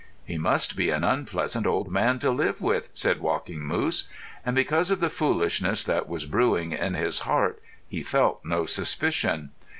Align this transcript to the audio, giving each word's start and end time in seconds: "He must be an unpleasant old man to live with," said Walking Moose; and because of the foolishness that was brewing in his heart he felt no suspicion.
"He 0.25 0.35
must 0.39 0.75
be 0.75 0.89
an 0.89 1.03
unpleasant 1.03 1.67
old 1.67 1.91
man 1.91 2.17
to 2.17 2.31
live 2.31 2.59
with," 2.59 2.89
said 2.95 3.19
Walking 3.21 3.59
Moose; 3.61 4.09
and 4.43 4.55
because 4.55 4.89
of 4.89 4.99
the 4.99 5.11
foolishness 5.11 5.83
that 5.83 6.09
was 6.09 6.25
brewing 6.25 6.71
in 6.71 6.95
his 6.95 7.19
heart 7.19 7.61
he 7.87 8.01
felt 8.01 8.39
no 8.43 8.65
suspicion. 8.65 9.51